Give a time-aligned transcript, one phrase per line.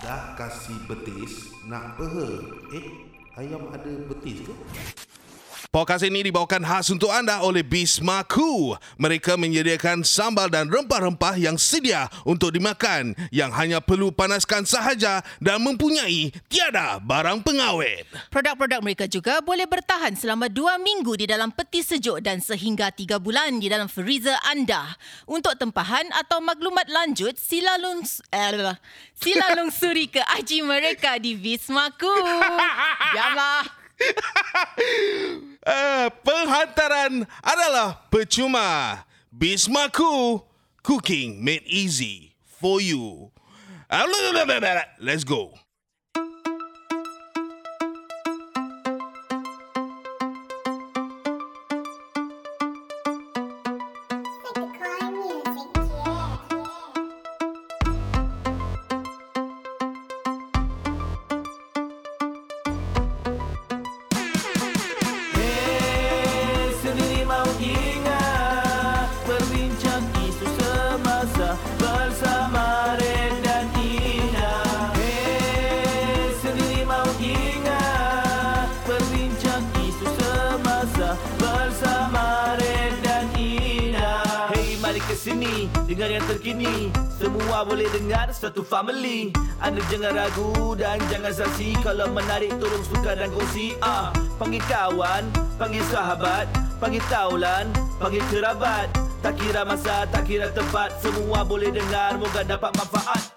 [0.00, 2.28] Dah kasih betis Nak peha
[2.72, 2.86] Eh
[3.36, 4.54] Ayam ada betis ke?
[5.70, 8.74] Podcast ini dibawakan khas untuk anda oleh Bismaku.
[8.98, 15.62] Mereka menyediakan sambal dan rempah-rempah yang sedia untuk dimakan yang hanya perlu panaskan sahaja dan
[15.62, 18.02] mempunyai tiada barang pengawet.
[18.34, 23.22] Produk-produk mereka juga boleh bertahan selama dua minggu di dalam peti sejuk dan sehingga tiga
[23.22, 24.98] bulan di dalam freezer anda.
[25.22, 28.74] Untuk tempahan atau maklumat lanjut, sila, lungs, eh,
[29.14, 32.10] sila lungsuri ke IG mereka di Bismaku.
[33.14, 33.70] Diamlah.
[35.60, 39.04] Uh, penghantaran adalah percuma.
[39.28, 40.40] Bismaku,
[40.82, 43.30] cooking made easy for you.
[43.90, 44.06] Uh,
[44.98, 45.52] Let's go.
[86.00, 86.88] Dengar yang terkini
[87.20, 89.36] Semua boleh dengar Satu family.
[89.60, 93.76] Anda jangan ragu Dan jangan saksi Kalau menarik Tolong suka dan kongsi.
[93.84, 94.08] Ah,
[94.40, 95.28] Panggil kawan
[95.60, 96.48] Panggil sahabat
[96.80, 97.68] Panggil taulan
[98.00, 98.88] Panggil kerabat.
[99.20, 100.96] Tak kira masa Tak kira tempat.
[101.04, 103.29] Semua boleh dengar Moga dapat manfaat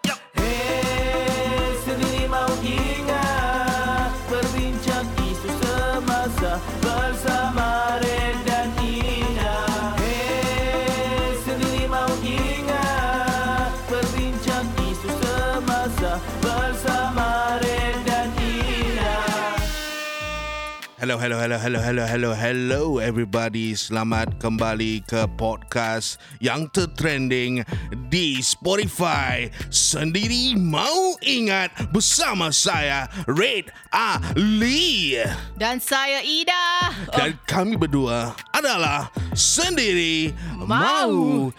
[21.04, 23.76] Hello, hello, hello, hello, hello, hello, hello everybody.
[23.76, 27.60] Selamat kembali ke podcast yang tertrending
[28.08, 29.52] di Spotify.
[29.68, 35.20] Sendiri mau ingat bersama saya, Red Ali.
[35.60, 36.96] Dan saya Ida.
[37.12, 41.12] Dan kami berdua adalah Sendiri Mau, Mau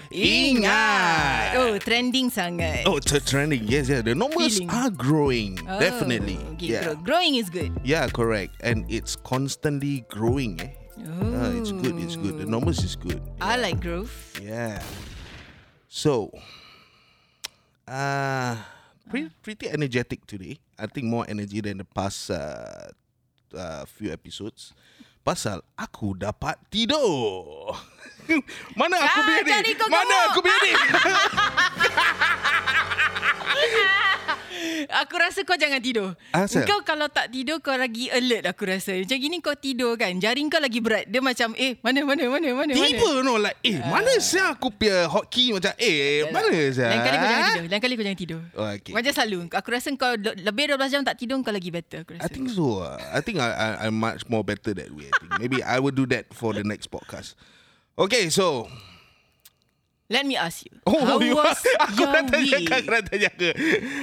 [0.09, 1.53] Ingat.
[1.61, 2.88] Oh, trending sangat.
[2.88, 3.69] Oh, tertrending.
[3.69, 4.00] Yes, yeah.
[4.00, 4.72] The numbers Feeling.
[4.72, 5.61] are growing.
[5.69, 6.41] Oh, Definitely.
[6.56, 6.97] okay, Yeah.
[6.97, 7.76] grow- Growing is good.
[7.84, 8.56] Yeah, correct.
[8.65, 10.55] And it's constantly growing.
[10.62, 10.71] Eh?
[11.11, 11.34] Oh.
[11.34, 11.99] Ah, it's good.
[11.99, 12.39] It's good.
[12.39, 13.19] The numbers is good.
[13.43, 14.15] I like growth.
[14.39, 14.78] Yeah.
[15.91, 16.31] So,
[17.91, 18.55] uh,
[19.11, 20.62] pretty, pretty energetic today.
[20.78, 22.94] I think more energy than the past uh,
[23.50, 24.71] uh, few episodes.
[25.27, 27.75] Pasal aku dapat tidur.
[28.78, 29.73] Mana aku Ah, punya ni?
[29.89, 30.73] Mana aku punya ni?
[35.05, 36.15] Aku rasa kau jangan tidur.
[36.31, 36.65] Asal?
[36.65, 38.97] Kau kalau tak tidur kau lagi alert aku rasa.
[38.97, 40.15] Macam gini kau tidur kan.
[40.15, 41.05] Jaring kau lagi berat.
[41.07, 43.21] Dia macam eh mana mana mana mana Tiba mana.
[43.21, 46.89] no like eh mana saya aku punya hotkey macam eh mana saya?
[46.91, 47.65] Lain kali kau jangan tidur.
[47.67, 48.41] Lain kali kau jangan tidur.
[48.55, 48.93] Oh, okay.
[48.93, 49.39] Macam selalu.
[49.51, 52.25] Aku rasa kau le- lebih 12 jam tak tidur kau lagi better aku rasa.
[52.25, 52.81] I think so.
[52.81, 55.09] uh, I think I, I I'm much more better that way.
[55.09, 57.37] I think maybe I will do that for the next podcast.
[57.95, 58.67] Okay, so
[60.04, 60.76] Let me ask you.
[60.84, 62.69] oh, how you was aku your dah tanya week?
[62.69, 63.50] kan, aku dah tanya ke.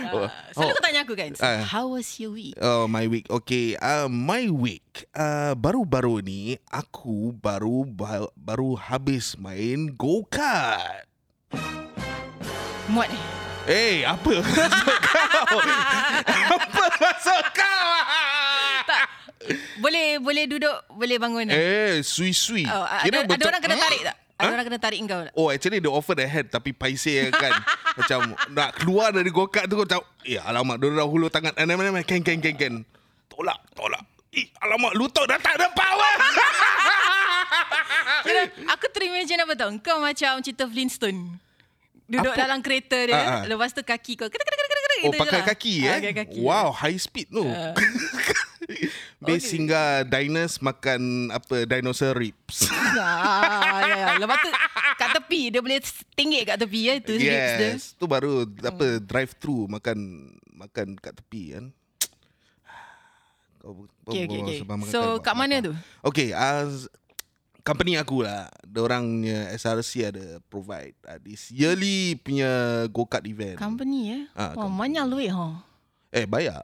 [0.10, 1.30] Oh, Selalu oh, kau tanya aku kan.
[1.38, 1.62] So, Ah.
[1.62, 2.58] how was your week?
[2.58, 3.30] oh, my week.
[3.30, 5.06] Okay, uh, my week.
[5.14, 11.06] Uh, baru-baru ni aku baru ba- baru habis main go kart.
[12.90, 13.24] Muat eh?
[13.62, 15.58] Eh, apa maksud kau?
[16.50, 17.94] apa maksud kau?
[18.84, 19.06] Tak.
[19.78, 21.46] Boleh boleh duduk, boleh bangun.
[21.46, 21.56] tak?
[21.56, 22.66] eh, sui-sui.
[22.66, 24.16] Oh, ada, Kira ada orang kena tarik tak?
[24.42, 24.56] Ada Huh?
[24.58, 25.34] orang kena tarik kau tak?
[25.34, 27.54] Oh actually they offer the hand Tapi paiseh kan?
[28.02, 28.20] Macam
[28.50, 31.54] nak keluar dari go-kart tu Macam Eh alamak Dia dah hulur tangan.
[31.54, 32.74] Eh mana mana Ken ken ken ken
[33.28, 34.02] Tolak Tolak.
[34.32, 36.14] Eh alamak Lutut dah tak ada power.
[38.22, 38.42] Kira,
[38.74, 39.70] aku terimagine apa tau?
[39.78, 41.38] Kau macam cerita Flintstone.
[42.06, 42.44] Duduk Apa?
[42.44, 43.42] dalam kereta dia Ah, ah.
[43.46, 45.98] Lepas tu kaki kau kena kena kena kena Oh pakai kaki eh?
[45.98, 46.40] Pakai kaki.
[46.42, 47.46] Wow high speed tu
[49.26, 52.70] Base singgah Diners makan Apa Dinosaur ribs.
[52.96, 54.08] Ah, ya, ya.
[54.18, 54.50] Lepas tu
[54.96, 55.82] Kat tepi Dia boleh
[56.12, 57.58] tinggi kat tepi ya Tu lips dia.
[57.74, 59.98] Yes Tu baru Apa drive through Makan
[60.52, 61.66] Makan kat tepi kan.
[63.58, 64.58] Kau, Okay, okay, okay.
[64.90, 65.74] So, kat mana tu?
[66.02, 66.66] Okay uh,
[67.62, 68.50] Company aku lah.
[68.66, 72.50] Diorangnya SRC ada provide uh, This yearly punya
[72.90, 73.58] Go-kart event.
[73.58, 74.78] Company eh Ah, Oh company.
[74.82, 75.62] banyak duit ha
[76.12, 76.60] Eh bayar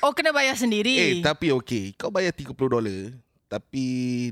[0.00, 3.12] Oh kena bayar sendiri Eh tapi okay Kau bayar 30 dolar
[3.54, 3.84] Tapi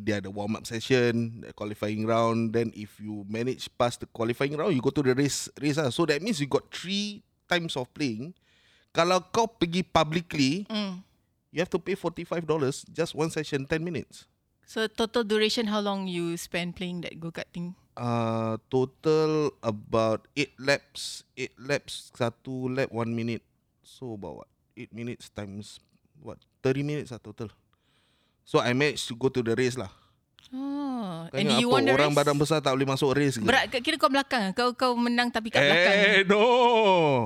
[0.02, 2.50] dia ada warm up session, qualifying round.
[2.50, 5.94] Then if you manage past the qualifying round, you go to the race race lah.
[5.94, 8.34] So that means you got three times of playing.
[8.90, 11.06] Kalau kau pergi publicly, Mm.
[11.54, 14.26] you have to pay $45 just one session 10 minutes.
[14.66, 17.78] So total duration how long you spend playing that go-kart thing?
[17.94, 21.22] Uh, total about 8 laps.
[21.38, 23.46] 8 laps, satu lap 1 minute.
[23.82, 24.48] So about what?
[24.72, 25.82] 8 minutes times
[26.18, 26.38] what?
[26.62, 27.50] 30 minutes lah total.
[28.42, 29.90] So I managed to go to the race lah.
[30.52, 32.18] Oh, Tanya and you apa, won the orang race?
[32.18, 33.44] badan besar tak boleh masuk race ke?
[33.44, 34.52] Berat kira kau belakang.
[34.52, 35.96] Kau kau menang tapi kat belakang.
[35.96, 37.24] Eh, no.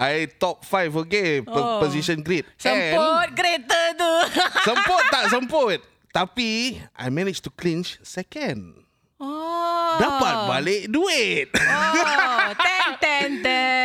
[0.00, 1.44] I top 5 okay.
[1.44, 1.84] Oh.
[1.84, 2.48] Position grid.
[2.48, 4.12] And Semput kereta tu.
[4.66, 5.80] semput tak semput.
[6.12, 8.72] Tapi I managed to clinch second.
[9.20, 9.96] oh.
[10.00, 11.52] Dapat balik duit.
[11.52, 13.81] Oh, ten ten ten.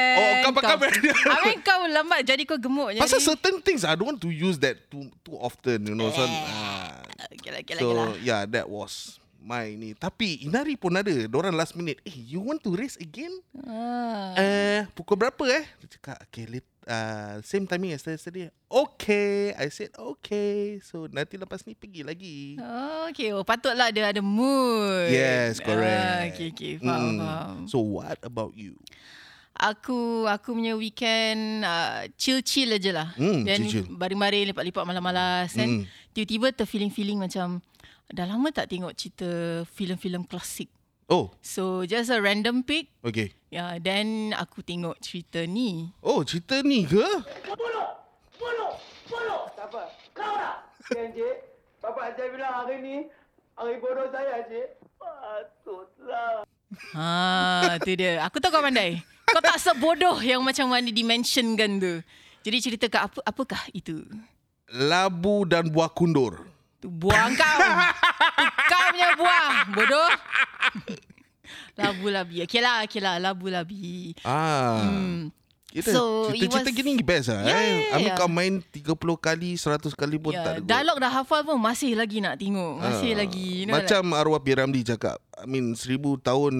[0.53, 0.79] Brand-
[1.27, 3.01] Habis kau lambat jadi kau gemuk jadi.
[3.01, 6.07] Pasal certain things I don't want to use that too too often, you know.
[6.09, 6.29] So, Eh.
[6.29, 6.95] uh,
[7.29, 8.09] Okay lah, okay lah, so okay lah.
[8.21, 8.93] yeah, that was
[9.39, 9.93] my ni.
[9.93, 11.07] Tapi Inari pun ada.
[11.07, 11.97] Diorang last minute.
[12.03, 13.31] Eh, you want to race again?
[13.61, 14.35] Ah.
[14.35, 15.63] Eh, pukul berapa eh?
[15.77, 18.51] Dia cakap, okay, late, uh, same timing as yesterday.
[18.67, 19.55] Okay.
[19.55, 20.81] I said, okay.
[20.81, 22.37] So, nanti lepas ni pergi lagi.
[22.59, 23.31] Oh, okay.
[23.31, 25.07] Oh, patutlah dia ada mood.
[25.07, 26.03] Yes, correct.
[26.03, 26.73] Ah, okay, okay.
[26.77, 27.17] Faham, Mm.
[27.17, 27.55] faham.
[27.65, 28.75] So, what about you?
[29.57, 33.11] Aku aku punya weekend uh, chill-chill aje lah.
[33.17, 33.89] Then chill-chill.
[33.97, 35.65] baring-baring lepak-lepak malas-malas kan.
[35.65, 35.83] Hmm.
[36.13, 37.65] Tiba-tiba terfeeling-feeling macam
[38.07, 39.29] dah lama tak tengok cerita
[39.73, 40.69] filem-filem klasik.
[41.07, 42.91] Oh, So just a random pick.
[43.01, 43.31] okay.
[43.47, 45.89] Ya, yeah, then aku tengok cerita ni.
[46.03, 47.07] Oh, cerita ni ke?
[49.67, 49.81] Siapa?
[50.15, 50.63] Kau lah.
[50.87, 51.35] Kan, Cik?
[51.83, 52.95] Bapak saya bilang hari ni,
[53.55, 54.79] hari bodoh saya, Cik.
[54.95, 56.47] Patutlah.
[56.95, 58.23] Ha, tu dia.
[58.23, 59.03] Aku tahu kau pandai.
[59.27, 61.93] Kau tak sebodoh yang macam mana dimensionkan tu.
[62.47, 64.07] Jadi cerita kat apa apakah itu?
[64.71, 66.47] Labu dan buah kundur.
[66.79, 67.59] Tu buah kau.
[68.71, 69.49] Kau punya buah.
[69.75, 70.09] Bodoh.
[71.75, 72.43] Labu labi.
[72.47, 73.19] Okay lah, okay lah.
[73.19, 74.15] Labu labi.
[74.23, 74.79] Ah.
[74.79, 75.29] Hmm.
[75.77, 77.45] Kita, So, it cerita-cerita was- gini best lah.
[77.45, 77.69] Yeah, eh.
[77.85, 78.17] yeah, mean yeah.
[78.17, 80.65] kau main 30 kali, 100 kali pun tak Ya, ada.
[80.65, 82.81] dialog dah hafal pun masih lagi nak tengok.
[82.81, 83.17] Masih Ah.
[83.21, 83.47] lagi.
[83.53, 85.21] You know, Macam arwah Piramli cakap.
[85.33, 86.53] I mean seribu tahun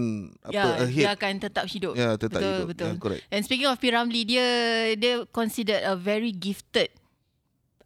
[0.44, 1.02] apa ya, ahead.
[1.02, 1.94] dia akan tetap hidup.
[1.94, 2.68] Ya, tetap betul, hidup.
[2.70, 2.86] Betul.
[2.88, 3.24] Ya, correct.
[3.28, 3.90] And speaking of P.
[3.90, 4.46] Ramlee, dia
[4.94, 6.94] dia considered a very gifted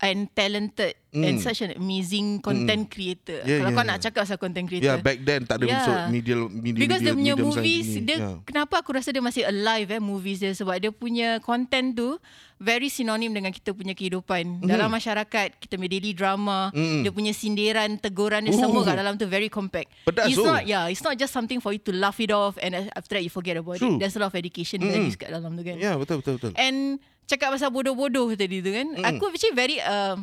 [0.02, 1.28] and talented Mm.
[1.28, 3.44] and such an amazing content creator.
[3.44, 3.92] Yeah, Kalau yeah, kau yeah.
[3.92, 5.04] nak cakap pasal content Yeah, creator.
[5.04, 5.76] back then tak ada Yeah.
[5.76, 8.36] masuk medium medium Because dia punya movies dia Yeah.
[8.42, 12.16] kenapa aku rasa dia masih alive eh movies dia sebab dia punya content tu
[12.56, 17.04] very sinonim dengan kita punya kehidupan dalam masyarakat kita punya daily drama Mm.
[17.04, 18.64] dia punya sindiran teguran dia Oh.
[18.64, 20.48] semua kat dalam tu very compact Pedas it's tu.
[20.48, 23.22] not yeah it's not just something for you to laugh it off and after that
[23.22, 24.00] you forget about True.
[24.00, 24.96] it there's a lot of education Mm.
[24.96, 26.56] values kat dalam tu kan Ya, betul betul betul.
[26.56, 28.88] And cakap pasal bodoh-bodoh tadi tu kan.
[28.98, 29.06] Mm.
[29.16, 30.20] Aku actually very uh,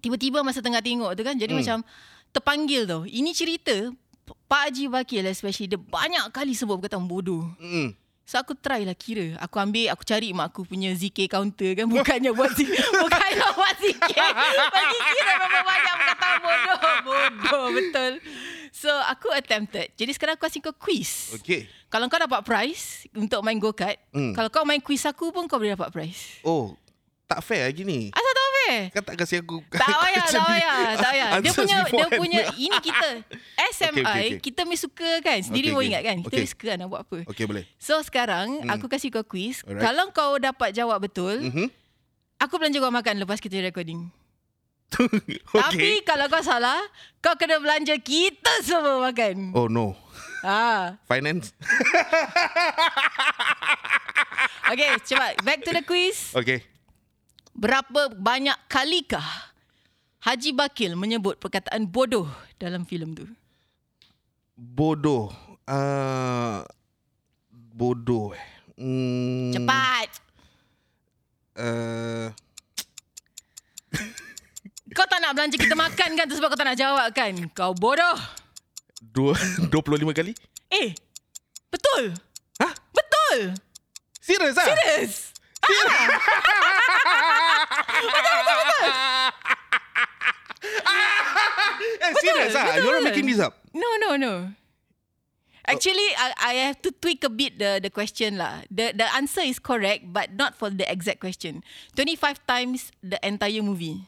[0.00, 1.34] tiba-tiba masa tengah tengok tu kan.
[1.34, 1.58] Jadi Mm.
[1.60, 1.78] macam
[2.30, 3.02] terpanggil tau.
[3.04, 3.90] Ini cerita
[4.48, 7.44] Pak Haji Bakil especially dia banyak kali sebut perkataan bodoh.
[7.58, 7.96] Mm.
[8.28, 9.40] So aku try lah kira.
[9.40, 11.88] Aku ambil, aku cari mak aku punya ZK counter kan.
[11.88, 12.76] Bukannya buat ZK.
[13.08, 14.12] Bukannya buat ZK.
[14.68, 16.78] Bagi kira berapa banyak perkataan bodoh.
[17.08, 18.12] Bodoh, betul.
[18.70, 19.92] So aku attempted.
[19.92, 21.32] Jadi sekarang aku kasih kau quiz.
[21.34, 21.66] Okay.
[21.86, 24.32] Kalau kau dapat prize untuk main go-kart, Hmm.
[24.32, 26.40] kalau kau main quiz aku pun kau boleh dapat prize.
[26.42, 26.76] Oh,
[27.24, 28.08] tak fair lah gini.
[28.10, 28.80] Asal tak fair?
[28.90, 31.28] Kau tak kasih aku Tak payah, tak payah, tak payah.
[31.38, 33.08] Dia punya, dia punya, ini kita
[33.70, 34.40] SMI, Okay, okay, okay.
[34.42, 35.38] kita mesti suka kan.
[35.40, 35.88] Sendiri Okay, okay.
[35.88, 36.16] ingat kan.
[36.22, 36.48] Kita Okay.
[36.48, 37.18] suka nak buat apa.
[37.26, 37.64] Okay, boleh.
[37.76, 39.60] So sekarang, aku kasih kau quiz.
[39.62, 39.80] Alright.
[39.80, 41.68] Kalau kau dapat jawab betul, Mhm.
[42.38, 44.08] aku belanja kau makan lepas kita recording.
[44.96, 45.38] okay.
[45.52, 46.80] Tapi kalau kau salah,
[47.20, 49.52] kau kena belanja kita semua makan.
[49.52, 49.92] Oh no.
[50.40, 50.96] Ah.
[51.06, 51.52] Finance?
[54.68, 55.40] Okay, cepat.
[55.40, 56.36] Back to the quiz.
[56.36, 56.60] Okay.
[57.56, 59.24] Berapa banyak kalikah
[60.20, 62.28] Haji Bakil menyebut perkataan bodoh
[62.60, 63.24] dalam filem tu?
[64.52, 65.32] Bodoh.
[65.64, 66.68] Uh,
[67.50, 68.36] bodoh.
[68.36, 68.44] eh.
[68.76, 70.08] Hmm, Cepat.
[71.56, 72.28] Uh,
[74.98, 77.30] Kau tak nak belanja kita makan kan tu sebab kau tak nak jawab kan?
[77.54, 78.18] Kau bodoh.
[78.98, 79.30] dua,
[79.70, 80.34] 25 kali?
[80.74, 80.90] Eh,
[81.70, 82.18] betul.
[82.58, 82.74] Hah?
[82.90, 83.54] Betul.
[84.18, 84.66] Serius ah?
[84.66, 85.14] Serius.
[91.78, 92.66] Eh, serious ah?
[92.66, 92.82] betul.
[92.82, 93.54] You are making this up?
[93.70, 94.50] No, no, no.
[95.62, 98.66] Actually, I, I have to tweak a bit the the question lah.
[98.72, 101.60] The the answer is correct, but not for the exact question.
[101.94, 104.07] 25 times the entire movie.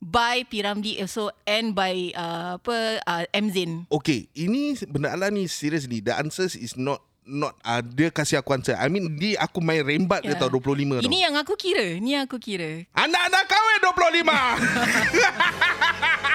[0.00, 3.84] By Piramdi also and by uh, apa uh, M Zain.
[3.92, 6.00] Okay, ini benda ala ni seriously.
[6.00, 8.80] The answers is not not uh, dia kasih aku answer.
[8.80, 10.32] I mean dia aku main rembat yeah.
[10.34, 11.12] dia tau 25 Ini tau.
[11.12, 12.00] yang aku kira.
[12.00, 12.88] Ni yang aku kira.
[12.96, 14.24] Anak-anak kahwin 25.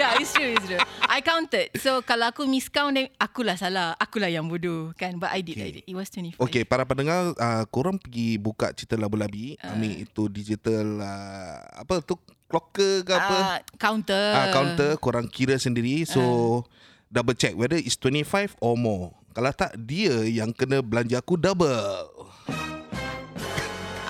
[0.00, 0.80] Yeah, it's true, it's true.
[1.20, 1.68] I counted.
[1.76, 3.92] So kalau aku miscount then akulah salah.
[4.00, 5.20] Akulah yang bodoh kan.
[5.20, 5.68] But I did, Okay.
[5.68, 5.84] I did.
[5.84, 6.40] It was 25.
[6.48, 9.60] Okay, para pendengar, uh, korang pergi buka cerita labu-labi.
[9.60, 9.76] Ah.
[9.76, 10.00] Uh.
[10.00, 12.16] itu digital, uh, apa tu,
[12.48, 13.36] clocker ke apa?
[13.36, 14.24] Uh, counter.
[14.32, 16.08] uh, counter, korang kira sendiri.
[16.08, 16.64] So,
[17.12, 19.12] double check whether it's 25 or more.
[19.36, 22.08] Kalau tak, dia yang kena belanja aku double.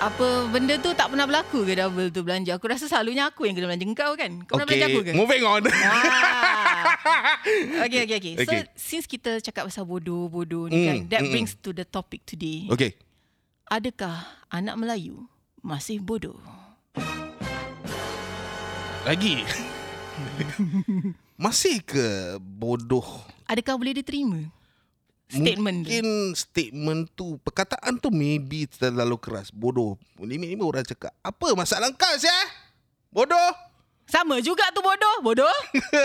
[0.01, 2.57] Apa benda tu tak pernah berlaku ke double tu belanja?
[2.57, 4.31] Aku rasa selalunya aku yang kena belanja kau kan?
[4.49, 5.11] Kau pernah belanja aku ke?
[5.13, 5.61] moving on.
[5.69, 6.60] Ah.
[7.85, 8.33] okay, okay, okay.
[8.41, 8.61] So, Okay.
[8.73, 11.33] since kita cakap pasal bodoh-bodoh ni Mm, kan, that mm, mm.
[11.33, 12.65] brings to the topic today.
[12.67, 12.95] okay.
[13.67, 15.23] Adakah anak Melayu
[15.61, 16.37] masih bodoh?
[19.01, 19.41] Lagi.
[21.41, 23.05] Masih ke bodoh?
[23.49, 24.45] Adakah boleh diterima?
[25.25, 31.55] Statement Mungkin statement tu Perkataan tu maybe terlalu keras Bodoh Ini, ini orang cakap Apa
[31.55, 32.35] masalah kau ya?
[33.15, 33.60] Bodoh tu.
[34.11, 35.15] Sama juga tu bodoh.
[35.23, 35.55] Bodoh?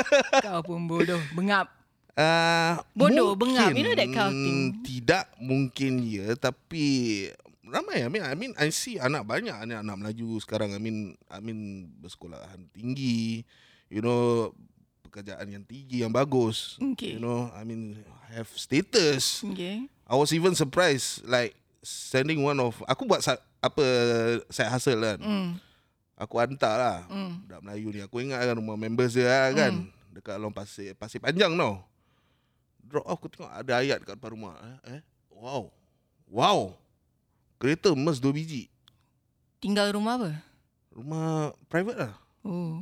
[0.46, 1.18] kau pun bodoh.
[1.34, 1.66] Bengap.
[2.14, 3.75] uh, Bodoh, bengap.
[3.75, 4.60] You know that kind of thing.
[4.80, 6.84] Tidak mungkin ya Tapi
[7.66, 11.42] Ramai I mean, I mean I see anak banyak Anak-anak Melayu sekarang I mean I
[11.42, 13.42] mean Bersekolahan tinggi
[13.90, 14.54] You know
[15.02, 16.56] Pekerjaan yang tinggi Yang bagus
[16.94, 17.18] Okay.
[17.18, 19.90] You know I mean Have status Okay.
[20.06, 23.82] I was even surprised like sending one of aku buat sa- apa
[24.46, 25.18] side hustle kan.
[25.18, 25.50] Mm.
[26.16, 27.32] Aku hantar lah Mm.
[27.44, 28.00] budak Melayu ni.
[28.00, 29.73] Aku ingat kan rumah members dia lah kan.
[30.11, 31.85] Dekat Long Pasir, Pasir Panjang tau.
[32.80, 34.56] Drop off aku tengok ada ayat kat depan rumah.
[34.87, 35.00] Eh, eh?
[35.28, 35.68] Wow.
[36.26, 36.58] Wow.
[37.56, 38.73] Kereta emas dua biji.
[39.58, 40.30] Tinggal rumah apa?
[40.90, 41.26] Rumah
[41.68, 42.14] private lah.
[42.40, 42.80] Oh.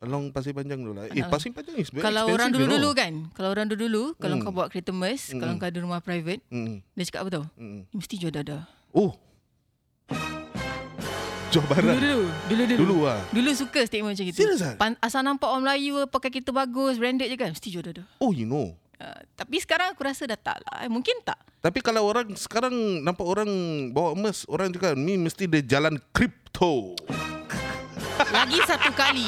[0.00, 1.06] Along Pasir Panjang tu lah.
[1.06, 1.22] Eh.
[1.22, 2.96] Pasir Panjang is very Kalau orang dulu-dulu know.
[2.96, 4.42] kan, kalau orang dulu-dulu, kalau Hmm.
[4.42, 5.58] kau bawa kereta mes, kalau Mm.
[5.60, 7.44] kau ada rumah private, Mm, dia cakap apa tau?
[7.54, 7.80] mm.
[7.86, 8.64] Ni mesti jual dada.
[8.90, 9.12] Oh.
[11.50, 11.98] Johor Barat.
[11.98, 12.22] Dulu-dulu.
[12.46, 12.78] Dulu-dulu.
[12.78, 13.20] Dulu lah.
[13.34, 14.38] Dulu suka statement macam gitu.
[14.38, 14.78] Serious ah?
[14.78, 18.06] Pan- asal nampak orang Melayu pakai kereta bagus, branded je kan, mesti jual dada.
[18.22, 18.70] Oh, you know.
[19.00, 20.86] Uh, tapi sekarang aku rasa dah tak lah.
[20.86, 21.40] Mungkin tak.
[21.60, 23.50] Tapi kalau orang sekarang nampak orang
[23.90, 26.94] bawa emas, orang cakap ni mesti dia jalan kripto.
[28.30, 29.26] Lagi satu kali,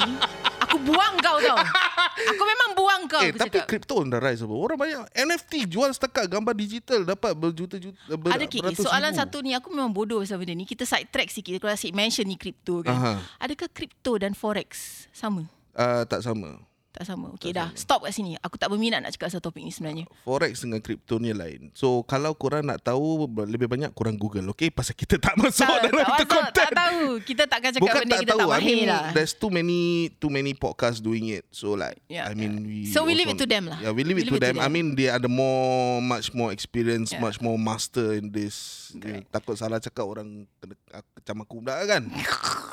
[0.73, 1.59] aku buang kau tau.
[2.33, 3.21] Aku memang buang kau.
[3.21, 3.69] eh, tapi cakap.
[3.69, 4.53] kripto dah rise apa?
[4.53, 9.21] Orang banyak NFT jual setakat gambar digital dapat berjuta-juta ber, Ada beratus soalan ribu.
[9.21, 10.65] satu ni aku memang bodoh pasal benda ni.
[10.65, 12.97] Kita side track sikit kalau asyik mention ni kripto kan.
[12.97, 13.13] Aha.
[13.37, 15.45] Adakah kripto dan forex sama?
[15.73, 16.57] Uh, tak sama.
[16.93, 17.33] Tak sama.
[17.33, 17.73] Okey dah.
[17.73, 18.37] Stop kat sini.
[18.39, 20.05] Aku tak berminat nak cakap pasal topik ni sebenarnya.
[20.23, 21.73] Forex dengan kripto ni lain.
[21.73, 24.69] So kalau korang nak tahu lebih banyak korang Google, okay?
[24.69, 26.53] Pasal kita tak masuk tak, dalam tak, tu masuk, konten.
[26.53, 27.03] tak tahu.
[27.25, 28.41] Kita takkan cakap Bukan benda tak kita tahu.
[28.45, 29.05] tak I mahir mean, lah.
[29.17, 29.81] there's too many
[30.21, 31.49] too many podcasts doing it.
[31.49, 33.81] So like, Yeah, I mean, we So we leave it to them lah.
[33.81, 34.61] Yeah, we leave it to them.
[34.61, 37.25] I mean, they are the more, much more experience, Yeah.
[37.25, 38.93] much more master in this.
[38.93, 39.33] Correct.
[39.33, 40.77] Takut salah cakap orang kena
[41.17, 42.05] kecam aku pula kan.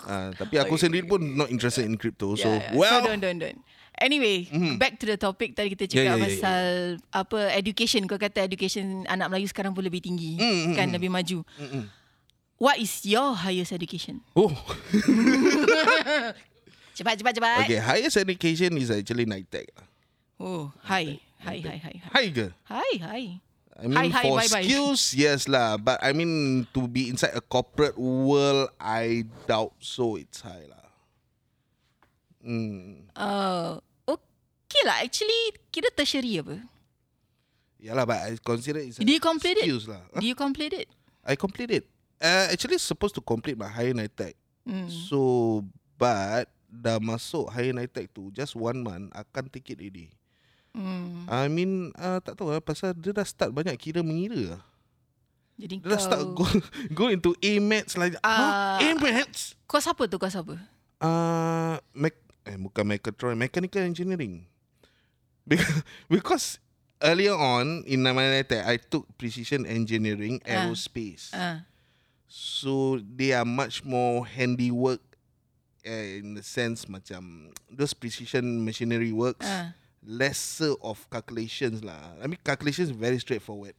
[0.03, 2.35] uh, tapi aku sendiri pun not interested in crypto.
[2.35, 2.75] So, Yeah, yeah.
[2.75, 3.59] well, so don't don't don't.
[3.99, 4.79] Anyway, Mhm.
[4.79, 6.63] back to the topic tadi kita Yeah, cakap yeah, yeah, pasal
[7.11, 7.99] apa education.
[8.03, 10.93] Kau kata education anak Melayu sekarang pun lebih tinggi, Mm, mm, kan mm.
[10.95, 11.39] lebih maju.
[11.59, 11.83] Mm-mm.
[12.55, 14.19] What is your highest education?
[14.33, 14.51] oh,
[16.95, 17.59] Cepat cepat cepat.
[17.63, 17.79] okay.
[17.79, 19.71] Highest education is actually NITEC.
[20.35, 21.19] Oh, hi.
[21.39, 22.09] Hi hi hi hi.
[22.11, 22.47] High ke?
[22.67, 23.23] Hi hi.
[23.79, 24.59] I mean, Hi, hi, for bye, bye.
[24.59, 25.79] skills, yes lah.
[25.79, 30.19] But I mean, to be inside a corporate world, I doubt so.
[30.19, 30.83] It's high lah.
[32.43, 33.07] Hmm.
[33.15, 33.79] Uh,
[34.69, 35.01] okay lah.
[35.01, 36.61] Actually, kira tertiary apa?
[37.81, 39.65] Yalah, but I consider it's Do you complete it?
[39.65, 40.05] skills lah.
[40.13, 40.87] Do you complete it?
[41.25, 41.85] I complete it.
[42.21, 44.37] Uh, actually, supposed to complete my higher NITEC.
[44.67, 44.85] Hmm.
[44.91, 45.63] So,
[45.97, 50.13] but dah masuk higher NITEC tu, just one month, akan take it already.
[50.75, 51.25] Hmm.
[51.25, 54.63] I mean, uh, tak tahu lah, pasal dia dah start banyak kira mengira lah.
[55.59, 56.43] Jadi Dia dah start kau...
[56.43, 56.45] go,
[56.99, 58.13] go into A-Maths lah.
[58.21, 58.77] Ah.
[58.77, 58.85] huh?
[58.85, 59.57] A-Maths?
[59.65, 60.15] Kau siapa tu?
[60.21, 60.55] Kau siapa?
[60.99, 64.43] Uh, me- eh, bukan mechatronic, mechanical engineering.
[65.49, 65.81] Because,
[66.13, 66.45] because
[67.01, 70.69] earlier on in NITEC, I took precision engineering, Ah.
[70.69, 71.33] aerospace.
[71.33, 71.65] Ah.
[72.29, 75.01] So they are much more handiwork
[75.81, 79.49] uh, in the sense macam those precision machinery works.
[79.49, 79.73] Ah.
[79.99, 82.15] lesser of calculations lah.
[82.23, 83.75] I mean calculations very straightforward.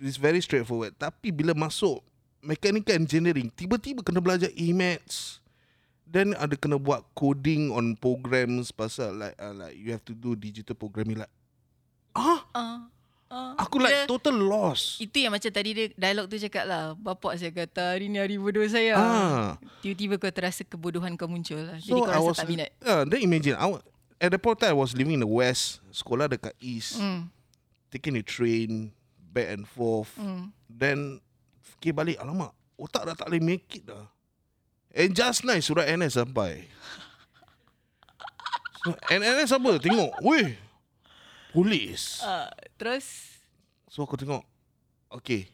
[0.00, 0.96] It's very straightforward.
[0.96, 2.00] Tapi bila masuk
[2.40, 5.42] mechanical engineering, tiba-tiba kena belajar E-maths.
[6.08, 10.32] Then ada kena buat coding on programs pasal like uh, like you have to do
[10.32, 11.32] digital programming like
[12.16, 12.78] ah Ah.
[13.28, 13.52] Ah.
[13.60, 14.96] aku like Kira- total lost.
[14.98, 16.96] Itu yang macam tadi dia dialog tu cakap lah.
[16.96, 18.96] Bapak saya kata hari ni hari bodoh saya.
[18.96, 19.60] Ah.
[19.78, 21.76] Tiba-tiba kau terasa kebodohan kau muncul lah.
[21.76, 22.72] Jadi So kau I rasa was tak minat.
[22.80, 23.76] yeah, then imagine I
[24.18, 26.96] at the point I was living in the west, sekolah dekat east.
[26.96, 27.28] Hmm.
[27.88, 28.92] taking the train
[29.28, 30.12] back and forth.
[30.16, 30.52] Hmm.
[30.64, 31.20] Then
[31.60, 34.08] fikir balik, alamak, otak dah tak boleh make it dah.
[34.90, 36.64] And just nice surat NS sampai.
[39.12, 39.76] And NS apa?
[39.76, 40.56] Tengok, weh,
[41.52, 42.22] polis.
[42.24, 42.48] Uh,
[42.80, 43.36] terus
[43.88, 44.44] So aku tengok,
[45.10, 45.48] okay.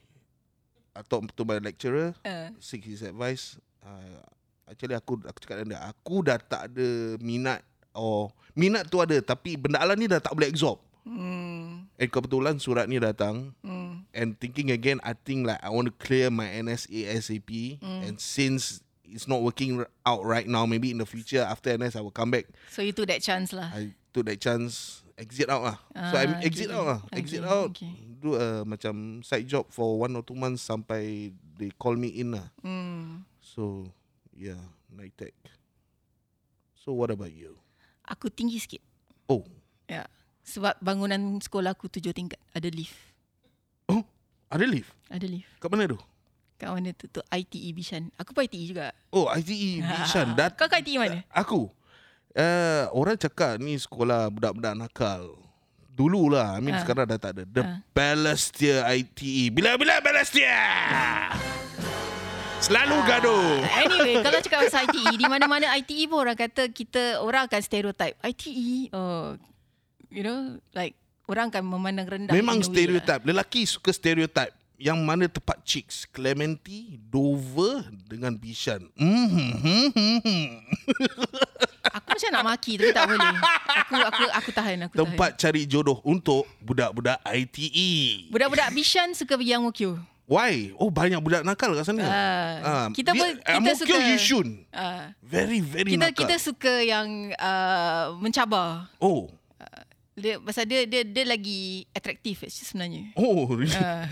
[0.95, 3.59] I talk to my lecturer, uh, seek his advice.
[3.83, 4.23] Uh,
[4.67, 9.19] actually aku aku cakap dengan dia, aku dah tak ada minat or minat tu ada
[9.19, 10.79] tapi benda alam ni dah tak boleh absorb.
[11.03, 15.91] hmm, And kebetulan surat ni datang hmm, and thinking again I think like I want
[15.91, 18.01] to clear my NS ASAP Mm.
[18.07, 22.03] and since it's not working out right now maybe in the future after NS I
[22.03, 23.69] will come back so you took that chance lah.
[23.71, 25.77] I took that chance exit out lah
[26.11, 27.93] so I Ah, exit okay, out lah okay, exit out okay.
[28.19, 32.35] do a macam side job for one or two months sampai they call me in
[32.35, 33.23] lah Hmm.
[33.39, 33.87] so
[34.35, 34.59] yeah
[34.91, 35.35] night tech
[36.75, 37.55] so what about you
[38.05, 38.83] Aku tinggi sikit.
[39.29, 39.41] oh
[39.85, 40.05] Ya.
[40.45, 42.37] Sebab bangunan sekolah aku tujuh tingkat.
[42.53, 42.93] Ada lift.
[43.89, 44.05] oh
[44.49, 45.49] ada lift Ada lift.
[45.57, 45.97] kat mana tu
[46.65, 47.05] Kat mana tu?
[47.07, 48.09] Tu ITE Bishan.
[48.17, 48.97] Aku pun ITE juga.
[49.11, 51.21] oh ITE Bishan dat Kau kat ITE mana?
[51.29, 51.69] Aku
[52.33, 55.37] uh, Orang cakap ni sekolah budak-budak nakal
[55.93, 56.81] Dulu lah I mean Ah.
[56.81, 57.79] sekarang dah tak ada The Ah.
[57.93, 60.57] Balestier ITE Bila-bila Balestier
[62.59, 67.45] Selalu gaduh Anyway, kalau cakap pasal ITE, di mana-mana ITE pun orang kata kita, orang
[67.45, 68.17] akan stereotype.
[68.25, 69.37] ITE, oh,
[70.09, 70.97] you know, like,
[71.29, 72.33] orang akan memandang rendah.
[72.33, 79.85] Memang stereotype Lelaki suka stereotype Yang mana tepat chicks Clementi Dover Dengan Bishan mm -hmm.
[81.01, 81.41] Lah.
[81.95, 83.35] Aku macam nak maki tapi tak boleh.
[83.81, 85.41] Aku aku aku tahan, aku Tempat tahan.
[85.41, 87.23] cari jodoh Untuk budak-budak.
[87.25, 89.71] ITE Budak-budak Bishan suka pergi Ang.
[90.25, 90.73] Why?
[90.77, 95.13] Oh banyak budak nakal kat sana Ah, kita dia- pun kita Kio suka Yishun Ah,
[95.21, 98.89] Very very kita nakal kita suka yang uh, mencabar.
[98.99, 99.29] Oh
[100.15, 103.11] Dia pasal dia dia dia lagi atraktif sebenarnya.
[103.15, 103.75] Oh really?
[103.83, 104.07] Ah.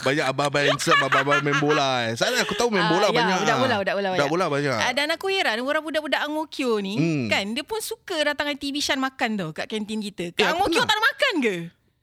[0.00, 2.14] Banyak abang-abang yang handsome Abang-abang main bola eh.
[2.14, 4.70] Sana aku tahu main Ah, bola ya, banyak budak bola, budak bola Budak bola banyak
[4.72, 7.26] Ah, Dan aku heran orang budak-budak Ang Mo Kio ni Hmm.
[7.26, 10.30] kan dia pun suka datang IT Bishan makan tau kat kantin kita.
[10.30, 10.86] Kat Eh, Ang Mo aku Kio pernah.
[10.86, 11.54] tak ada makan ke?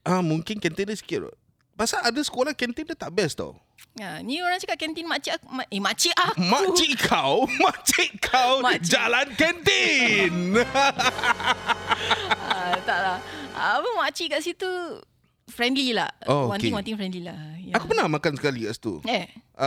[0.04, 1.20] ah, Mungkin kantin dia sikit
[1.78, 3.54] Pasal ada sekolah kantin dia tak best tau
[3.98, 5.46] Ha, ni orang cakap kantin makcik aku.
[5.50, 6.38] Ma- eh, makcik aku.
[6.54, 8.94] Makcik kau Makcik kau Makcik.
[8.94, 10.34] Jalan kantin
[12.48, 13.18] Ah, tak lah.
[13.54, 14.70] Ah, Apa makcik kat situ
[15.50, 16.10] friendly lah.
[16.26, 16.70] Oh, one okay.
[16.70, 17.38] thing, one thing friendly lah.
[17.58, 17.74] Ya.
[17.74, 19.26] Aku pernah makan sekali kat situ Eh.
[19.54, 19.66] uh,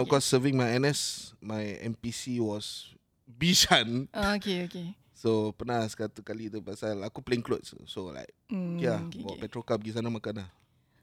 [0.00, 2.94] okay, Because serving my NS My NPC was
[3.26, 4.94] Bishan Oh, okay, okay.
[5.12, 9.34] So pernah satu kali tu Pasal aku plain clothes So like okay lah okay, Bawa
[9.34, 9.40] okay.
[9.42, 10.48] petrol car pergi sana makan lah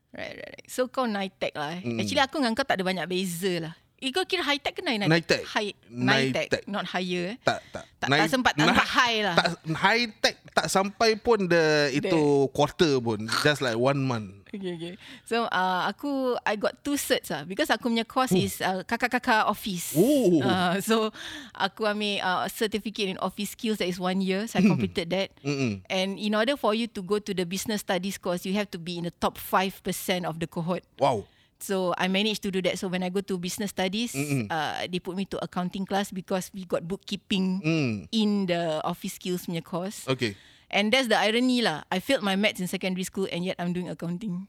[0.10, 0.66] Right, right, right.
[0.66, 1.78] So kau night tech lah.
[1.78, 1.86] Eh.
[1.86, 2.02] Mm.
[2.02, 3.74] Actually aku dengan kau tak ada banyak beza lah.
[4.00, 4.82] Eh, kau kira high tech ke
[5.28, 5.44] tech.
[5.44, 6.64] High, Night night tech, tech.
[6.72, 7.38] not higher eh.
[7.44, 9.36] Tak tak Tak, tak sempat, tak sempat high lah.
[9.36, 14.74] tak high tech tak sampai pun the itu quarter pun just like one month Okay,
[14.76, 14.94] okay.
[15.30, 18.42] So uh, aku I got two certs lah because aku punya course Oh.
[18.42, 19.94] is uh, kakak-kakak office.
[19.94, 20.42] Oh.
[20.42, 21.14] Uh, so
[21.54, 24.50] aku ambil uh, certificate in office skills that is one year.
[24.50, 25.30] So I completed that.
[25.46, 25.86] Mm-mm.
[25.86, 28.82] And in order for you to go to the business studies course, you have to
[28.82, 29.86] be in the top 5%
[30.26, 30.82] of the cohort.
[30.98, 32.80] wow So I managed to do that.
[32.80, 34.48] So when I go to business studies, Mm-mm.
[34.48, 37.96] uh, they put me to accounting class because we got bookkeeping mm.
[38.16, 40.08] in the office skills punya course.
[40.08, 41.84] okay And that's the irony lah.
[41.90, 44.46] I failed my maths in secondary school and yet I'm doing accounting.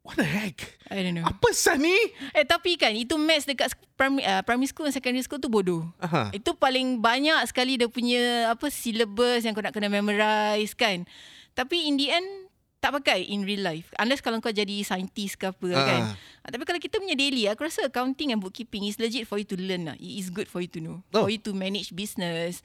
[0.00, 1.28] what the heck I don't know.
[1.28, 1.92] apa sah ni
[2.32, 3.68] Eh tapi kan itu maths dekat
[4.00, 5.84] primary, uh, primary school dan secondary school tu bodoh.
[6.00, 6.32] Aha.
[6.32, 11.04] Itu paling banyak sekali dia punya apa syllabus yang kau nak kena memorize kan.
[11.52, 12.28] Tapi in the end
[12.80, 13.92] tak pakai in real life.
[14.00, 15.84] Unless kalau kau jadi scientist ke apa Ah.
[15.84, 16.02] kan.
[16.44, 19.44] Uh, tapi kalau kita punya daily aku rasa accounting and bookkeeping is legit for you
[19.44, 19.96] to learn lah.
[19.96, 20.96] It is good for you to know.
[21.12, 21.24] Oh.
[21.24, 22.64] For you to manage business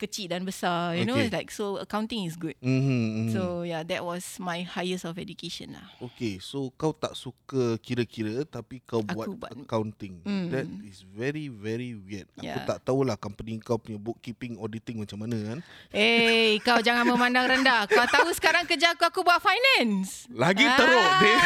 [0.00, 1.28] kecil dan besar, you know, Okay.
[1.28, 2.56] like so accounting is good.
[2.58, 3.30] Mm-hmm.
[3.30, 5.84] So yeah, that was my highest of education lah.
[6.00, 10.24] Okay, so kau tak suka kira-kira tapi kau buat, Aku buat- accounting.
[10.24, 10.48] Hmm.
[10.48, 12.24] That is very very weird.
[12.34, 12.64] Aku Yeah.
[12.64, 15.58] tak tahulah company kau punya bookkeeping auditing macam mana kan.
[15.92, 17.84] Eh, kau jangan memandang rendah.
[17.84, 20.24] Kau tahu sekarang kerja aku, aku buat finance.
[20.30, 21.38] Lagi teruk, Din.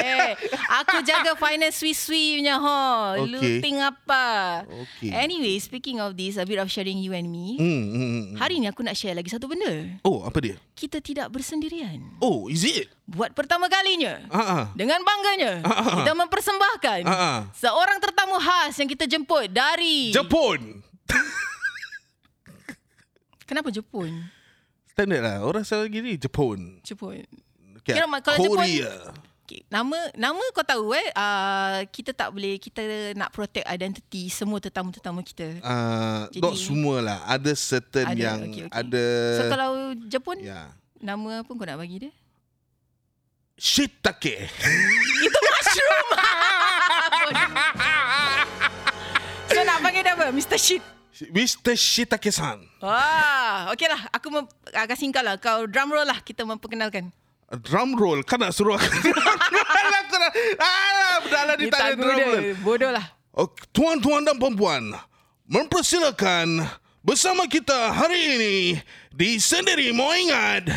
[0.00, 0.30] eh,
[0.72, 2.54] aku jaga finance swi-swi punya.
[3.26, 3.58] Lu Okay.
[3.58, 4.62] think apa?
[4.64, 5.10] Okay.
[5.10, 7.58] Anyway, speaking of this, a bit of sharing you and me.
[7.58, 8.24] Hmm, hmm, hmm.
[8.36, 9.98] Hari ni aku nak share lagi satu benda.
[10.02, 10.56] Oh, apa dia?
[10.72, 11.98] Kita tidak bersendirian.
[12.18, 12.86] Oh, is it?
[13.04, 14.22] Buat pertama kalinya.
[14.30, 14.70] Ah.
[14.72, 15.60] Dengan bangganya,
[16.02, 17.38] kita mempersembahkan Ah, ah.
[17.52, 20.14] seorang tetamu khas yang kita jemput dari...
[20.14, 20.80] Jepun.
[23.44, 24.08] Kenapa Jepun?
[24.92, 25.36] Standard lah.
[25.44, 26.80] Orang selalu gini Jepun.
[26.80, 27.24] Jepun.
[27.82, 27.98] Okay.
[27.98, 28.92] Kira kalau Jepun- Korea.
[29.52, 34.56] Okay, nama nama kau tahu eh uh, kita tak boleh kita nak protect identity semua
[34.56, 35.60] tetamu-tetamu kita.
[35.60, 37.20] Uh, Jadi- not semua lah.
[37.28, 38.72] Ada certain Ada, yang okay, okay.
[38.72, 39.04] ada.
[39.36, 39.70] So kalau
[40.08, 40.72] Jepun Ya.
[41.04, 42.12] nama apa kau nak bagi dia?
[43.60, 44.48] Shiitake.
[45.28, 46.08] Itu mushroom.
[49.52, 50.32] so nak panggil dia apa?
[50.32, 50.56] Mr.
[50.56, 50.80] Shit.
[51.28, 51.76] Mr.
[51.76, 52.56] Shiitake-san.
[52.80, 54.00] Wah, okey lah.
[54.16, 55.36] Aku mem- agak singkat lah.
[55.36, 57.12] Kau drum roll lah kita memperkenalkan.
[57.60, 58.24] Drum roll.
[58.24, 58.88] Kan nak suruh aku.
[60.02, 60.30] Aku dah...
[60.56, 62.24] Alah, lah ditanya tak drum guna.
[62.24, 62.40] roll.
[62.64, 63.04] Bodoh lah.
[63.32, 64.92] Ok, Tuan-tuan dan perempuan,
[65.48, 66.68] mempersilakan
[67.00, 68.56] bersama kita hari ini
[69.08, 70.68] di Sendiri Mau Ingat,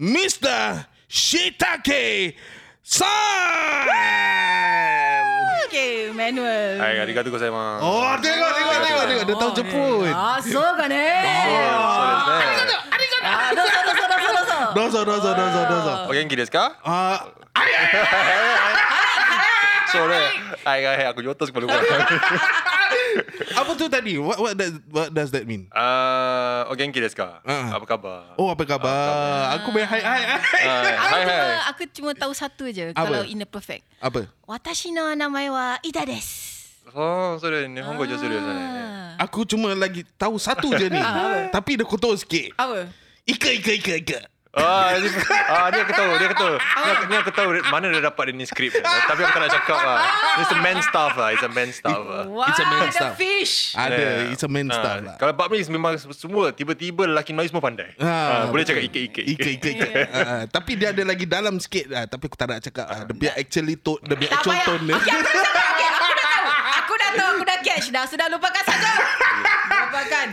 [0.00, 0.88] Mr.
[1.04, 2.36] Shiitake
[2.80, 3.84] San.
[5.68, 6.80] Okey, manual.
[6.80, 7.84] Hai, arigatou gozaimasu.
[7.84, 9.24] Oh, tengok, tengok, tengok, tengok.
[9.28, 10.14] Dia tahu jemput.
[10.16, 11.20] Ah, so kan eh.
[11.20, 12.59] So that's that.
[14.70, 15.34] Ah, dosa, dosa, dosa, dosa.
[15.34, 15.92] Dosa, dosa, dosa, dosa.
[16.06, 16.64] O genki desu ka?
[16.86, 17.18] Ah,
[19.90, 20.22] Sore.
[20.62, 21.82] Hai, hai, aku jotos kepala gua.
[23.50, 24.14] apa tu tadi?
[24.22, 25.66] What, what, does, what does that mean?
[25.74, 27.42] Ah, o genki desu ka?
[27.42, 27.74] Ah.
[27.74, 28.38] Apa khabar?
[28.38, 29.58] Oh, apa khabar?
[29.58, 30.38] Aku main hai, hai, hai.
[30.38, 33.02] Hai, Aku hai, cuma, aku cuma tahu satu je Apa?
[33.02, 33.82] kalau inner perfect.
[33.98, 34.30] Apa?
[34.46, 36.62] Watashi no namae wa Ida desu.
[36.90, 38.62] Oh, so dia Nihongo jo suru sana.
[39.18, 39.26] Ah.
[39.26, 40.98] Aku cuma lagi tahu satu je ni.
[41.50, 42.54] Tapi dia kotor sikit.
[42.58, 42.90] Apa?
[43.26, 44.20] Ika, ika, ika, ika.
[44.50, 45.06] Ah, ni,
[45.46, 46.54] ah, ni aku tahu, dia aku tahu.
[46.58, 48.74] Ni aku, ni aku tahu mana dia dapat dia ni skrip.
[48.74, 49.98] Tapi aku tak nak cakap lah.
[50.36, 51.28] It's a man stuff lah.
[51.30, 52.24] It's a man stuff lah.
[52.26, 53.14] Wah, It's a main the stuff.
[53.14, 53.54] fish.
[53.72, 54.32] Ada, Yeah.
[54.34, 55.14] it's a main Ah, stuff lah.
[55.16, 57.94] Kalau bab ni memang semua tiba-tiba lelaki Melayu semua pandai.
[57.96, 59.22] Ah, boleh cakap ike-ike.
[59.22, 59.88] Ika, ika, ika.
[60.20, 62.04] Ah, tapi dia ada lagi dalam sikit lah.
[62.04, 63.06] Tapi aku tak nak cakap lah.
[63.06, 64.94] Dia biar actually to, dia biar Tak actual tone dia.
[64.98, 65.70] Okey, aku dah tahu.
[65.70, 66.46] Okey, aku dah tahu.
[66.50, 67.32] Aku dah tahu.
[67.32, 68.02] Aku dah catch dah.
[68.04, 68.90] Sudah lupakan saja.
[70.00, 70.28] lupakan.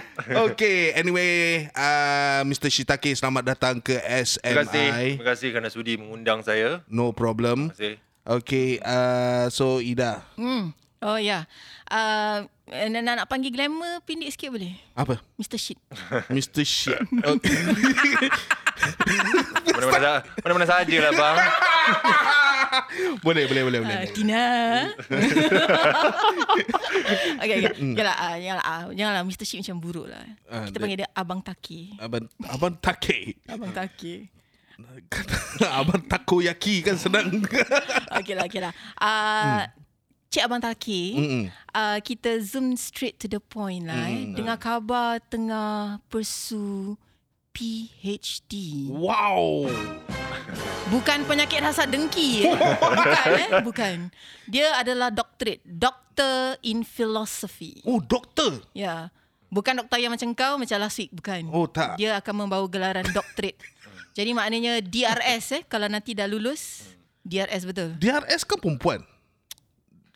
[0.47, 1.33] Okay, anyway,
[1.69, 2.71] uh, Mr.
[2.71, 4.87] Shitake, selamat datang ke Terima kasih.
[4.87, 5.07] SMI.
[5.13, 6.79] Terima kasih kerana sudi mengundang saya.
[6.87, 7.71] No problem.
[7.71, 7.95] Terima kasih.
[8.27, 10.75] Okay, uh, so Ida, Hmm.
[10.97, 11.45] Oh ya.
[11.85, 12.43] Uh,
[12.89, 14.73] nak, nak panggil glamour pindik sikit boleh?
[14.91, 15.21] apa?
[15.37, 15.55] Mr.
[15.55, 15.77] Shit.
[16.33, 16.65] Mr.
[16.65, 16.97] Shit.
[17.13, 17.53] Okay.
[19.67, 21.37] Mana-mana, sa- mana-mana saja lah bang.
[23.25, 23.97] boleh, boleh, boleh, boleh.
[23.97, 24.43] Uh, Tina.
[27.41, 27.73] okay, okay.
[27.77, 29.43] Janganlah, uh, janganlah, uh, janganlah Mr.
[29.43, 30.23] Shit macam buruk lah.
[30.47, 31.97] Ah, Kita dia- panggil dia Abang Taki.
[31.97, 33.39] Abang, Abang Take.
[33.47, 34.15] Abang Taki.
[35.81, 37.41] Abang Takoyaki kan senang.
[38.21, 38.73] Okey lah, okey lah.
[38.97, 39.65] Uh,
[40.27, 41.43] Cik Abang Taki, Mm-mm.
[41.71, 44.11] uh, kita zoom straight to the point lah.
[44.11, 44.35] Eh.
[44.35, 46.99] Dengar khabar tengah pursue
[47.55, 48.85] PhD.
[48.91, 49.65] wow.
[50.87, 52.47] Bukan penyakit hasad dengki.
[52.47, 52.51] Eh.
[52.79, 53.49] Bukan, eh?
[53.59, 53.97] Bukan.
[54.47, 55.59] Dia adalah doctorate.
[55.67, 57.83] Doctor in Philosophy.
[57.83, 58.63] Oh, doktor.
[58.71, 59.11] Ya.
[59.51, 61.11] Bukan doktor yang macam kau, macam last week.
[61.11, 61.51] Bukan.
[61.51, 61.99] Oh, tak.
[61.99, 63.59] Dia akan membawa gelaran doctorate.
[64.17, 65.61] Jadi maknanya DRS eh.
[65.67, 67.93] Kalau nanti dah lulus, DRS betul.
[67.99, 69.01] DRS kan perempuan?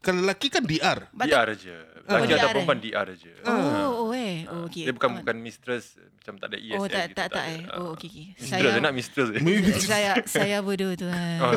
[0.02, 1.06] Kalau lelaki kan DR.
[1.14, 1.78] DR je.
[2.10, 2.84] Lelaki Oh, atau DR perempuan eh?
[2.90, 3.34] DR je.
[3.46, 4.46] Oh, oh eh.
[4.48, 4.86] Oh, okay.
[4.88, 6.78] Dia bukan bukan mistress macam tak ada ES.
[6.78, 7.52] Oh, tak, gitu, tak, tak, ada.
[7.52, 7.62] eh.
[7.66, 7.78] Ah.
[7.82, 8.26] Oh, okey, okey.
[8.38, 9.40] Mistress, dia nak mistress je.
[9.92, 11.38] saya, saya bodoh tuan.
[11.42, 11.54] Oh.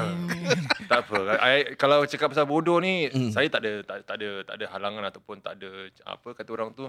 [0.87, 1.19] tak apa.
[1.41, 5.03] I, kalau cakap pasal bodoh ni, saya tak ada tak, tak ada tak ada halangan
[5.09, 5.71] ataupun tak ada
[6.05, 6.89] apa kata orang tu.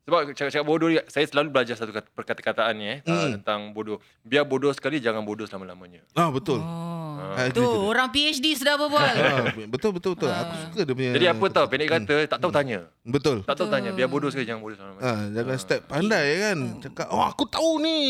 [0.00, 4.00] Sebab cakap-cakap bodoh saya selalu belajar satu kata, perkata-kataan ni eh uh, tentang bodoh.
[4.24, 6.00] Biar bodoh sekali jangan bodoh selama-lamanya.
[6.16, 6.58] Ah, betul.
[6.58, 7.36] Oh.
[7.36, 9.06] I Tu, orang PhD sudah berbual.
[9.06, 10.32] Ah, betul, betul, betul.
[10.32, 11.12] Aku suka dia punya.
[11.14, 12.88] Jadi apa tau, pendek kata, tak tahu tanya.
[13.04, 13.44] Betul.
[13.44, 14.99] Tak tahu tanya, biar bodoh sekali jangan bodoh selama-lamanya.
[15.00, 16.58] Ah, jangan step pandai kan.
[16.78, 18.00] Cakap, oh aku tahu ni.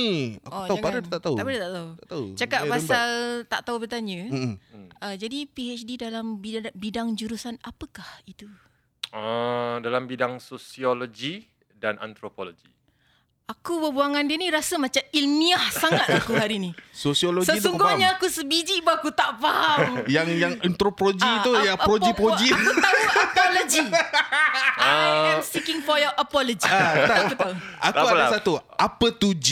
[0.42, 0.82] Aku Oh, tahu, jangan.
[0.82, 1.34] padahal dia tak tahu.
[1.38, 1.88] Tak boleh tak tahu.
[1.94, 2.24] Tak tahu.
[2.34, 3.08] Cakap Dia pasal
[3.46, 4.20] tak tahu bertanya.
[4.26, 4.54] Mm-mm.
[4.98, 8.50] Uh, jadi PhD dalam bidang, bidang jurusan apakah itu?
[9.10, 12.68] Uh, dalam bidang sosiologi dan antropologi.
[13.50, 16.70] Aku berbuangan dia ni rasa macam ilmiah sangat aku hari ni.
[16.92, 17.56] Sosiologi tu?
[17.56, 19.98] Sesungguhnya aku sebiji pun aku tak faham.
[20.06, 22.46] Yang yang antropologi Ah, tu yang proji-proji.
[22.46, 23.80] Aku tahu apology.
[24.80, 26.62] I am seeking for your apology.
[26.62, 27.16] Ah, tak.
[27.18, 27.52] Aku tahu.
[27.80, 28.52] Aku Tak ada satu.
[28.76, 29.48] Apa tu G?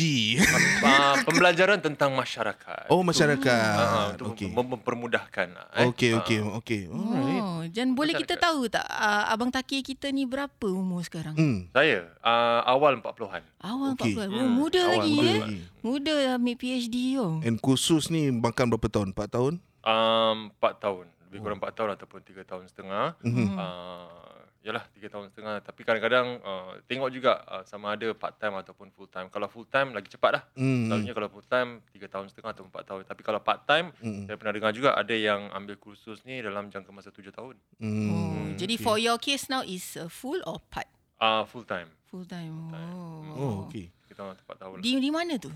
[0.81, 2.87] uh, pembelajaran tentang masyarakat.
[2.89, 3.75] Oh masyarakat.
[3.75, 4.49] Uh, untuk Okey.
[4.49, 5.47] mem- mempermudahkan.
[5.75, 5.87] eh.
[5.87, 6.21] Okey Ah.
[6.21, 6.81] okey okey.
[6.87, 7.43] Alright.
[7.43, 11.33] Oh, dan boleh kita tahu tak uh, Abang Taki kita ni berapa umur sekarang?
[11.33, 11.69] Hmm.
[11.71, 13.41] Saya uh, awal 40-an.
[13.59, 14.13] Awal Okey.
[14.17, 14.29] 40.
[14.29, 15.39] Oh, muda Awal lagi muda eh.
[15.41, 15.57] lagi.
[15.79, 17.39] Muda dah ambil PhD oh.
[17.41, 19.09] And khusus ni makan berapa tahun?
[19.13, 19.55] 4 tahun?
[19.81, 21.07] Um, 4 tahun.
[21.29, 23.07] Lebih kurang 4 tahun ataupun 3 tahun setengah.
[23.21, 23.47] Mhm.
[23.55, 25.61] Uh, yalah 3 tahun setengah.
[25.61, 29.29] Tapi kadang-kadang uh, tengok juga uh, sama ada part time ataupun full time.
[29.29, 30.43] Kalau full time lagi cepat dah.
[30.57, 30.89] Hmm.
[30.89, 33.03] Selalunya kalau full time 3 tahun setengah atau 4 tahun.
[33.07, 34.25] Tapi kalau part time, Hmm.
[34.25, 37.55] saya pernah dengar juga ada yang ambil kursus ni dalam jangka masa 7 tahun.
[37.79, 38.11] Hmm.
[38.13, 40.89] Oh, jadi for your case now is uh, full or part?
[41.17, 41.89] Uh, full time.
[42.09, 42.73] Full time.
[42.73, 43.21] Oh.
[43.37, 43.93] Oh okey.
[44.09, 44.77] Kita orang 4 tahun.
[44.81, 45.53] Di di mana tu?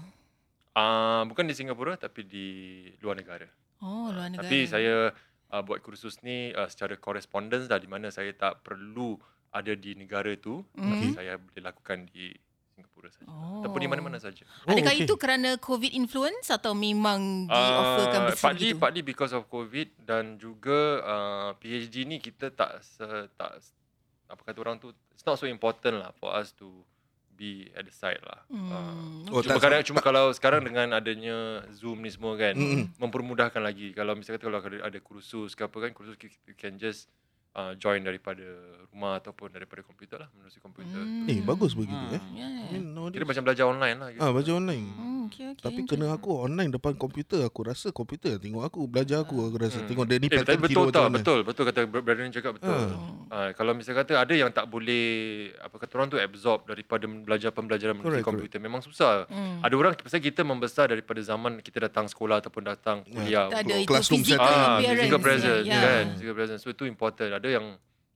[0.72, 2.46] Uh, bukan di Singapura tapi di
[3.00, 3.44] luar negara.
[3.80, 4.44] Oh, luar negara.
[4.44, 5.12] Tapi saya
[5.48, 9.16] uh, buat kursus ni uh, secara correspondence lah di mana saya tak perlu
[9.52, 10.64] ada di negara tu.
[10.76, 10.84] Mhm.
[10.88, 12.32] Tapi saya boleh lakukan di
[12.72, 13.08] Singapura.
[13.12, 13.28] Saja.
[13.28, 13.60] Oh.
[13.60, 14.48] Ataupun di mana-mana saja.
[14.64, 15.04] Adakah okay.
[15.04, 18.80] itu kerana COVID influence atau memang di-offerkan Ah, bersama partly, gitu?
[18.80, 23.04] partly because of COVID dan juga uh, PhD ni kita tak se,
[23.36, 23.60] tak
[24.32, 26.68] apa kata orang tu it's not so important lah for us to
[27.32, 28.40] be at the side lah.
[28.48, 28.68] Hmm.
[28.68, 32.92] Uh, Oh, cuma kadang cuma kalau sekarang dengan adanya Zoom ni semua kan Mm-mm.
[33.00, 33.96] mempermudahkan lagi.
[33.96, 37.08] Kalau misalnya kalau ada, ada kursus ke apa kan kursus you can just
[37.52, 38.42] uh, join daripada
[38.92, 41.00] rumah ataupun daripada komputer lah menerusi komputer.
[41.00, 41.24] Hmm.
[41.24, 42.20] Eh, bagus begitu eh.
[42.36, 42.44] Ya.
[42.68, 44.08] I mean, nowadays- Kira macam belajar online lah.
[44.12, 44.20] Gitu.
[44.20, 44.84] Ah, baca online.
[44.92, 45.62] Hmm, okay, okay.
[45.64, 49.56] Tapi kena aku online depan komputer Aku rasa komputer yang tengok aku Belajar aku Aku
[49.56, 49.88] rasa Hmm.
[49.88, 51.80] tengok Danny Eh, pattern betul mana betul, betul kata
[52.20, 52.68] ni cakap betul.
[52.68, 53.00] Ah.
[53.32, 55.04] Uh, kalau misalnya kata ada yang tak boleh
[55.56, 59.24] apa kata orang tu absorb daripada belajar pembelajaran melalui Correct, komputer memang susah.
[59.32, 59.64] Hmm.
[59.64, 63.48] Ada orang pasal kita membesar daripada zaman kita datang sekolah ataupun datang kuliah.
[63.48, 65.80] Tak ada itu physical ah, physical presence Ya.
[65.80, 66.60] kan, physical presence.
[66.60, 67.32] So itu important.
[67.42, 67.66] Ada yang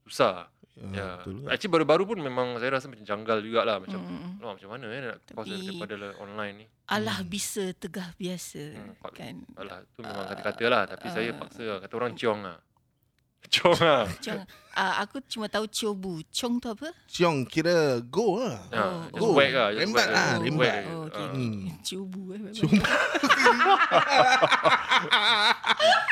[0.01, 0.47] susah.
[0.77, 1.07] Ya, Ya.
[1.19, 1.41] betul.
[1.47, 4.37] Actually baru-baru pun memang saya rasa macam janggal jugalah macam Hmm.
[4.39, 6.65] oh, macam mana eh nak course Tapi- daripada online ni.
[6.87, 9.35] Alah bisa tegah biasa Hmm, kan.
[9.53, 11.35] Alah, tu memang kata-kata lah tapi saya ah.
[11.35, 11.77] paksa lah.
[11.81, 12.57] kata orang ciong lah.
[13.47, 14.03] Ciong lah.
[14.25, 14.43] Cong,
[14.75, 16.19] uh, aku cuma tahu ciobu.
[16.29, 16.91] Cong tu apa?
[17.07, 19.33] Siong kira go lah Ha, Oh, just oh.
[19.33, 19.69] whack lah.
[19.71, 20.81] Just Rembat lah, rembat.
[20.85, 21.25] Oh, okay.
[21.25, 21.31] Ah.
[21.31, 21.73] okay.
[21.81, 22.39] Ciobu eh.
[22.45, 22.85] Tak-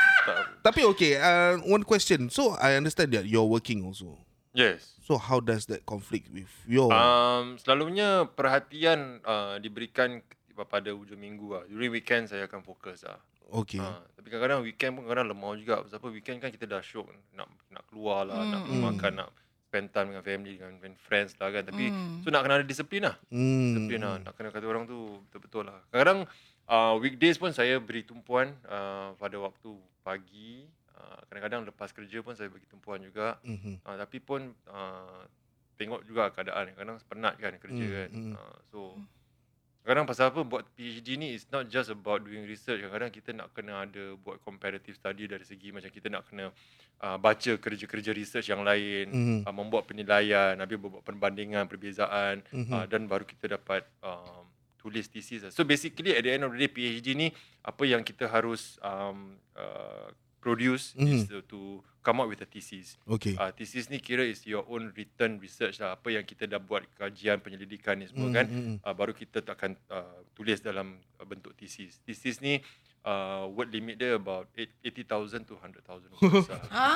[0.62, 4.18] Tapi okay uh, One question So I understand that You're working also
[4.56, 4.96] Yes.
[5.04, 10.24] So how does that conflict with your Um, selalunya perhatian uh, diberikan
[10.56, 11.64] pada hujung minggu lah.
[11.68, 13.20] During weekend saya akan fokus lah.
[13.52, 15.84] Okay Ha, tapi kadang-kadang weekend pun kadang lemah juga.
[15.92, 18.88] Sebab weekend kan kita dah syok nak nak keluar lah, nak pergi Hmm.
[18.90, 19.30] makan, nak
[19.68, 21.68] spend time dengan family, dengan, dengan friends lah kan.
[21.68, 22.24] Tapi Hmm.
[22.24, 23.16] so nak kena ada disiplin lah.
[23.28, 23.76] hmm.
[23.76, 24.16] Disiplin lah.
[24.24, 25.84] Nak kena kata orang tu betul-betul lah.
[25.92, 26.20] Kadang-kadang
[26.68, 30.66] uh, weekdays pun saya beri tumpuan uh, pada waktu pagi.
[30.96, 33.38] Uh, kadang-kadang lepas kerja pun saya bagi tumpuan juga.
[33.44, 33.84] Mhm.
[33.84, 35.22] Uh, tapi pun uh,
[35.76, 36.72] tengok juga keadaan.
[36.72, 38.10] Kadang penat kan kerja Hmm, kan.
[38.12, 38.34] hmm.
[38.34, 38.80] Uh, so
[39.86, 42.82] kadang pasal apa buat PhD ni is not just about doing research.
[42.82, 46.50] Kadang-kadang kita nak kena ada buat comparative study dari segi macam kita nak kena
[47.04, 49.38] uh, baca kerja-kerja research yang lain, Mhm.
[49.46, 52.72] uh, membuat penilaian, habis buat perbandingan, perbezaan Mhm.
[52.72, 54.48] uh, dan baru kita dapat um,
[54.86, 55.42] tulis thesis.
[55.42, 55.50] lah.
[55.50, 57.28] So basically at the end of the day PhD ni
[57.60, 61.10] apa yang kita harus um, uh, produce Mhm.
[61.10, 61.60] is to, to
[62.00, 63.02] come up with a thesis.
[63.04, 65.98] Okay Uh, thesis ni kira is your own written research lah.
[65.98, 68.46] Apa yang kita dah buat kajian penyelidikan ni semua Mhm, kan.
[68.46, 68.76] mhm.
[68.80, 71.98] Uh, baru kita akan uh, tulis dalam bentuk thesis.
[72.06, 72.62] Thesis ni
[73.06, 75.80] uh, word limit dia about eight- 80,000 to 100,000
[76.12, 76.62] words lah.
[76.68, 76.92] Ha?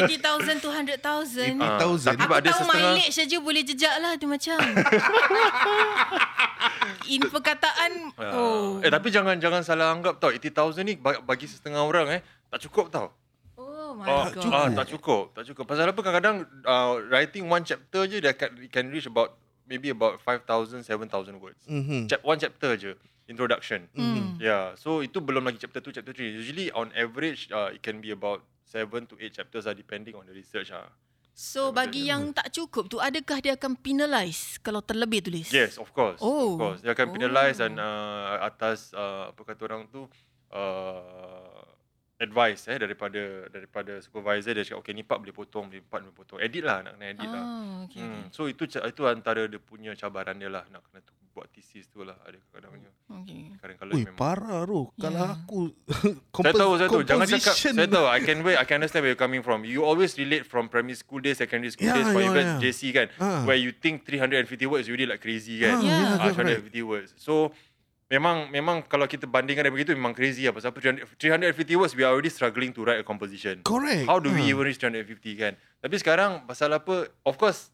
[0.00, 0.22] 80,000
[0.58, 1.58] to 100,000.
[1.58, 2.14] Ah, 80,000.
[2.14, 4.58] tapi Aku ada tahu setengah mileage saja boleh jejak lah tu macam.
[7.06, 8.78] In perkataan Ah, oh.
[8.78, 12.62] Eh tapi jangan jangan salah anggap tau 80,000 ni ba- bagi setengah orang eh tak
[12.62, 13.10] cukup tau.
[13.56, 14.46] Oh my Ah, god.
[14.48, 15.64] ah, tak cukup, tak cukup.
[15.66, 19.34] Pasal apa kadang-kadang uh, writing one chapter je dia can, can reach about
[19.70, 21.62] maybe about 5,000 7,000 words.
[21.70, 22.10] Mhm.
[22.10, 22.92] Chap one chapter je
[23.30, 23.86] introduction.
[23.94, 24.34] Hmm.
[24.42, 26.34] Yeah, so itu belum lagi chapter 2, chapter 3.
[26.34, 30.26] Usually on average uh, it can be about 7 to 8 chapters lah depending on
[30.26, 30.90] the research ah.
[31.30, 35.48] So bagi yang tak cukup tu adakah dia akan penalize kalau terlebih tulis?
[35.48, 36.18] Yes, of course.
[36.18, 36.52] Oh.
[36.52, 36.80] Of course.
[36.82, 37.64] Dia akan penalize Oh.
[37.64, 40.04] dan uh, atas uh, apa kata orang tu
[40.50, 41.64] uh,
[42.20, 46.12] advice eh daripada daripada supervisor dia cakap okay ni part boleh potong, ni part boleh
[46.14, 46.38] potong.
[46.38, 47.42] Edit lah nak kena edit lah.
[47.42, 48.04] Ah, okay.
[48.04, 48.28] Hmm.
[48.28, 52.04] So itu itu antara dia punya cabaran dia lah nak kena tu, buat thesis tu
[52.04, 52.92] lah ada kadang-kadang.
[53.24, 53.56] okay.
[53.56, 55.32] Kadang-kadang Ui memang parah tu Kalau Ya.
[55.32, 55.60] aku
[56.44, 57.02] Saya tahu, saya tahu.
[57.02, 57.54] Jangan cakap.
[57.56, 58.06] Saya tahu.
[58.06, 58.56] I can wait.
[58.56, 59.64] I can understand where you're coming from.
[59.64, 62.60] You always relate from primary school days, secondary school Yeah, days, for yeah, even yeah.
[62.60, 63.44] JC kan, Ah.
[63.44, 65.76] where you think 350 words you really like crazy kan.
[65.76, 66.20] Ah, Yeah.
[66.20, 66.68] Ah, correct.
[66.68, 67.10] 350 words.
[67.16, 67.52] So
[68.10, 70.52] memang memang kalau kita bandingkan dengan begitu memang crazy lah.
[70.52, 73.62] Pasal apa 300 350 words we are already struggling to write a composition.
[73.62, 74.50] Correct How do we Ah.
[74.50, 75.06] even reach 350
[75.38, 75.52] kan?
[75.78, 77.06] Tapi sekarang pasal apa?
[77.22, 77.70] Of course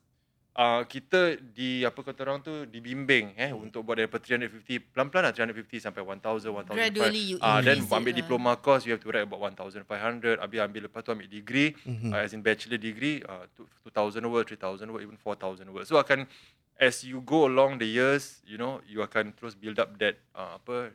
[0.53, 5.33] uh, kita di apa kata orang tu dibimbing eh untuk buat daripada 350 pelan-pelan lah
[5.33, 6.69] 350 sampai 1000 1005.
[6.71, 8.21] Gradually you Ah then increase it ambil lah.
[8.21, 12.13] diploma course you have to write about 1500 habis ambil lepas tu ambil degree Mhm.
[12.13, 13.49] uh, as in bachelor degree uh,
[13.89, 15.89] 2000 word 3000 word even 4000 word.
[15.89, 16.29] So akan
[16.77, 20.61] as you go along the years you know you akan terus build up that uh,
[20.61, 20.93] apa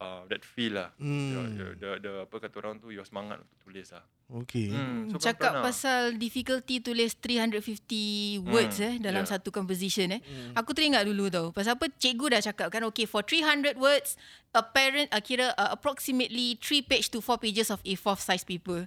[0.00, 0.90] uh, that feel lah.
[0.98, 1.34] Hmm.
[1.34, 4.04] The, the, the, the, apa kata orang tu your semangat untuk tulis lah.
[4.28, 5.64] Okay Hmm, so Cakap lah.
[5.64, 9.32] pasal difficulty tulis 350 words Hmm, eh dalam yeah.
[9.32, 10.20] satu composition eh.
[10.52, 11.48] Aku teringat dulu tau.
[11.48, 14.20] Pasal apa cikgu dah cakap kan okay for 300 words
[14.52, 18.84] a parent uh, kira uh, approximately 3 page to 4 pages of A4 size paper.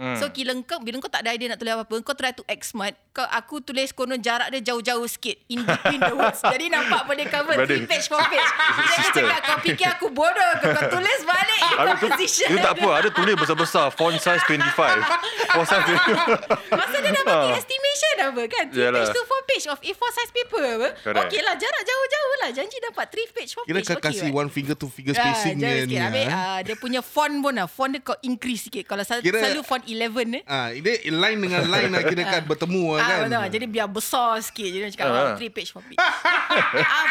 [0.00, 0.16] Hmm.
[0.16, 2.64] So kira kau bila kau tak ada idea nak tulis apa-apa, kau try to act
[2.64, 2.96] smart.
[3.12, 6.40] Kau aku tulis konon jarak dia jauh-jauh sikit in between the words.
[6.40, 7.84] Jadi nampak pada cover Brother.
[7.84, 8.48] 3 page 4 page.
[8.90, 11.60] Jadi cakap kau fikir aku bodoh ke kau tulis balik
[12.00, 12.48] composition.
[12.48, 14.72] itu tak apa, ada tulis besar-besar, font size 25.
[15.50, 16.72] Font size 25.
[16.72, 18.98] Masa dia dah bagi estimation apa kan 3 Yalah.
[18.98, 20.88] page to 4 page of A4 size paper apa.
[20.96, 21.26] Correct.
[21.26, 22.50] Okey lah, jarak jauh-jauh lah.
[22.50, 23.86] Janji dapat 3 page, 4 Kira page.
[23.86, 24.36] kan okey kasih right?
[24.36, 25.82] one finger to finger Ah, spacing jauh ni.
[25.86, 26.00] sikit.
[26.00, 26.38] Habis, ah.
[26.38, 27.66] ah, dia punya font pun lah.
[27.66, 28.84] Font dia kau increase sikit.
[28.84, 30.42] Kalau sel- Kira- selalu font 11 eh.
[30.44, 33.18] Ah, ini line dengan line lah kira kan bertemu lah Ah, kan.
[33.26, 33.44] betul.
[33.50, 34.66] Jadi biar besar sikit.
[34.66, 35.18] Jadi dia cakap, Ah.
[35.26, 35.98] oh, 3 page, 4 page.
[36.00, 37.06] ah,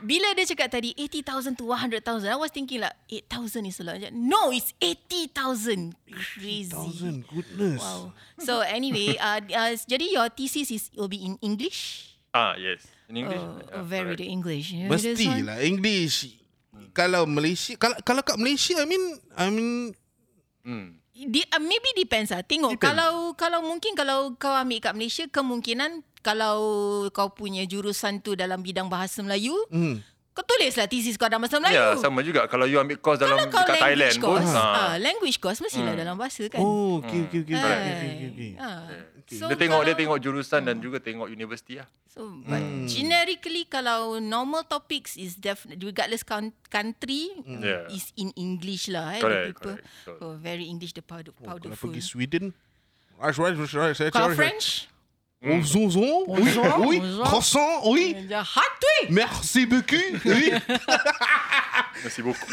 [0.00, 3.96] bila dia cakap tadi 80,000 to 100,000, I was thinking like 8,000 is a lot.
[4.10, 5.94] No, it's 80,000.
[6.04, 6.74] Crazy.
[7.22, 7.78] 1000 goodness.
[7.78, 8.10] Wow.
[8.42, 12.10] So anyway, uh, uh, jadi your thesis is will be in English?
[12.34, 12.82] Ah, yes.
[13.06, 13.38] In English.
[13.38, 14.74] Oh, Yeah, very the English.
[14.74, 14.98] Yeah, one.
[14.98, 16.40] Mestilah English.
[16.90, 19.04] Kalau Malaysia kalau kalau kat Malaysia I mean
[19.38, 19.94] I mean
[20.64, 20.96] Hmm.
[21.14, 22.42] Di, uh, maybe depends lah.
[22.42, 22.96] Tengok Depend.
[22.96, 26.56] kalau kalau mungkin kalau kau ambil kat Malaysia kemungkinan kalau
[27.12, 30.00] kau punya jurusan tu dalam bidang bahasa Melayu, hmm.
[30.34, 31.78] Kau tulislah thesis kau dalam bahasa Melayu.
[31.78, 32.44] Ya, sama juga.
[32.44, 34.28] Kalau you ambil course dalam Kalau kau dekat Thailand language pun.
[34.34, 36.58] course, ah, ah, language course mestilah dalam bahasa kan.
[36.58, 37.54] Oh, okey okey okey.
[37.54, 37.62] Hai.
[37.62, 38.50] okey, okey, okey, okey.
[38.58, 38.82] Ah.
[39.24, 41.88] So dia tengok dia kalau- tengok jurusan dan juga tengok universiti lah.
[42.06, 42.84] So, but Hmm.
[42.84, 47.88] generically kalau normal topics is definitely regardless coun- country Yeah.
[47.88, 49.16] is in English lah.
[49.16, 49.74] Eh, Correct, people.
[49.74, 50.16] correct, betul.
[50.20, 51.88] Oh, very English the powder, Kalau powderful.
[51.88, 52.44] pergi Sweden
[53.14, 54.36] Right, right, right, right, right, Kalau right.
[54.36, 54.90] French,
[55.46, 57.24] Oh, zonzon, oui, Bonjour, oui, bonjour.
[57.24, 58.16] croissant, oui.
[59.10, 60.50] Merci beaucoup, oui.
[62.02, 62.52] Merci beaucoup.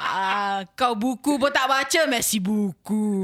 [0.00, 3.20] Ah, kau buku pun tak baca, Messi buku.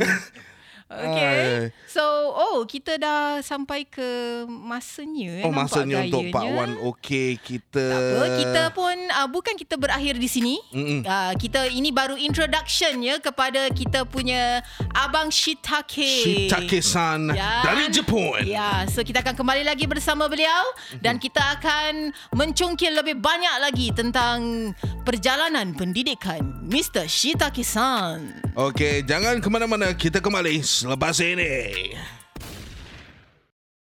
[0.92, 1.72] Okay.
[1.88, 4.04] So, oh, kita dah sampai ke
[4.46, 5.40] masanya.
[5.40, 6.76] Eh, Oh, nampak masanya untuk Part gayanya.
[6.78, 7.86] 1 okey kita.
[7.88, 10.56] Tak apa, kita pun uh, bukan kita berakhir di sini.
[10.70, 11.00] Mm-mm.
[11.02, 14.60] Uh, kita ini baru introduction ya kepada kita punya
[14.92, 16.48] Abang Shitake.
[16.48, 17.62] Shitake-san Ya.
[17.62, 18.44] dari Jepun.
[18.44, 20.62] Ya, so kita akan kembali lagi bersama beliau
[20.98, 24.70] dan kita akan mencungkil lebih banyak lagi tentang
[25.02, 27.04] perjalanan pendidikan Mr.
[27.06, 28.52] Shitake-san.
[28.52, 29.92] Okey, jangan ke mana-mana.
[29.92, 31.94] Kita kembali selepas ini.